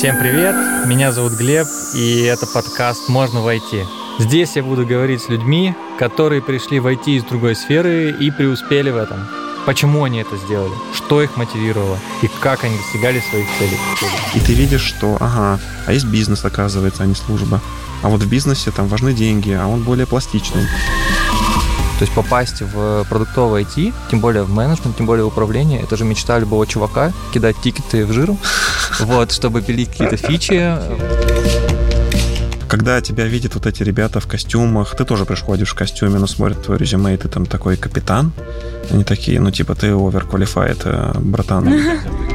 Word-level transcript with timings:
Всем 0.00 0.16
привет, 0.16 0.56
меня 0.86 1.12
зовут 1.12 1.34
Глеб, 1.34 1.66
и 1.94 2.22
это 2.22 2.46
подкаст 2.46 3.10
«Можно 3.10 3.42
войти». 3.42 3.84
Здесь 4.18 4.56
я 4.56 4.62
буду 4.62 4.86
говорить 4.86 5.20
с 5.20 5.28
людьми, 5.28 5.74
которые 5.98 6.40
пришли 6.40 6.80
войти 6.80 7.16
из 7.16 7.24
другой 7.24 7.54
сферы 7.54 8.10
и 8.10 8.30
преуспели 8.30 8.88
в 8.88 8.96
этом. 8.96 9.28
Почему 9.66 10.04
они 10.04 10.20
это 10.20 10.38
сделали, 10.38 10.72
что 10.94 11.22
их 11.22 11.36
мотивировало 11.36 11.98
и 12.22 12.30
как 12.40 12.64
они 12.64 12.78
достигали 12.78 13.22
своих 13.28 13.46
целей. 13.58 13.78
И 14.34 14.40
ты 14.40 14.54
видишь, 14.54 14.80
что, 14.80 15.18
ага, 15.20 15.60
а 15.86 15.92
есть 15.92 16.06
бизнес, 16.06 16.46
оказывается, 16.46 17.02
а 17.02 17.06
не 17.06 17.14
служба. 17.14 17.60
А 18.02 18.08
вот 18.08 18.22
в 18.22 18.26
бизнесе 18.26 18.70
там 18.70 18.88
важны 18.88 19.12
деньги, 19.12 19.50
а 19.50 19.66
он 19.66 19.82
более 19.82 20.06
пластичный. 20.06 20.66
То 22.00 22.04
есть 22.04 22.14
попасть 22.14 22.62
в 22.62 23.04
продуктовое 23.10 23.62
IT, 23.62 23.92
тем 24.10 24.20
более 24.20 24.44
в 24.44 24.50
менеджмент, 24.50 24.96
тем 24.96 25.04
более 25.04 25.24
в 25.26 25.28
управление, 25.28 25.82
это 25.82 25.98
же 25.98 26.06
мечта 26.06 26.38
любого 26.38 26.66
чувака, 26.66 27.12
кидать 27.30 27.56
тикеты 27.62 28.06
в 28.06 28.12
жир, 28.14 28.30
вот, 29.00 29.32
чтобы 29.32 29.60
пилить 29.60 29.90
какие-то 29.90 30.16
фичи. 30.16 30.78
Когда 32.70 33.02
тебя 33.02 33.26
видят 33.26 33.54
вот 33.54 33.66
эти 33.66 33.82
ребята 33.82 34.18
в 34.18 34.26
костюмах, 34.26 34.96
ты 34.96 35.04
тоже 35.04 35.26
приходишь 35.26 35.72
в 35.72 35.74
костюме, 35.74 36.18
но 36.18 36.26
смотрят 36.26 36.62
твой 36.62 36.78
резюме, 36.78 37.12
и 37.12 37.18
ты 37.18 37.28
там 37.28 37.44
такой 37.44 37.76
капитан. 37.76 38.32
Они 38.90 39.04
такие, 39.04 39.38
ну 39.38 39.50
типа 39.50 39.74
ты 39.74 39.88
overqualified, 39.88 40.80
э, 40.84 41.18
братан. 41.18 41.68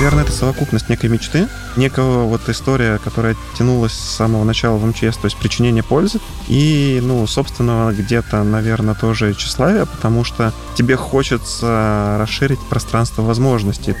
Наверное, 0.00 0.24
это 0.24 0.32
совокупность 0.32 0.88
некой 0.88 1.10
мечты, 1.10 1.46
некого 1.76 2.24
вот 2.24 2.48
история, 2.48 2.96
которая 3.04 3.36
тянулась 3.58 3.92
с 3.92 4.16
самого 4.16 4.44
начала 4.44 4.78
в 4.78 4.86
МЧС, 4.86 5.18
то 5.18 5.26
есть 5.26 5.36
причинение 5.36 5.82
пользы, 5.82 6.20
и, 6.48 7.00
ну, 7.02 7.26
собственно, 7.26 7.92
где-то, 7.94 8.42
наверное, 8.42 8.94
тоже 8.94 9.34
тщеславие, 9.34 9.84
потому 9.84 10.24
что 10.24 10.54
тебе 10.74 10.96
хочется 10.96 12.16
расширить 12.18 12.60
пространство 12.70 13.20
возможностей. 13.20 13.94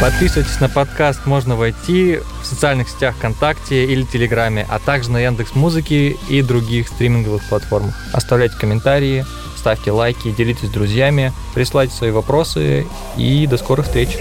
Подписывайтесь 0.00 0.60
на 0.60 0.68
подкаст 0.68 1.26
«Можно 1.26 1.56
войти» 1.56 2.20
в 2.40 2.46
социальных 2.46 2.90
сетях 2.90 3.16
ВКонтакте 3.16 3.86
или 3.86 4.04
Телеграме, 4.04 4.68
а 4.70 4.78
также 4.78 5.10
на 5.10 5.18
Яндекс 5.18 5.56
Музыке 5.56 6.16
и 6.28 6.42
других 6.42 6.86
стриминговых 6.86 7.42
платформах. 7.48 7.96
Оставляйте 8.12 8.56
комментарии, 8.56 9.26
ставьте 9.60 9.92
лайки, 9.92 10.30
делитесь 10.32 10.68
с 10.68 10.72
друзьями, 10.72 11.32
присылайте 11.54 11.94
свои 11.94 12.10
вопросы 12.10 12.86
и 13.16 13.46
до 13.46 13.58
скорых 13.58 13.86
встреч. 13.86 14.18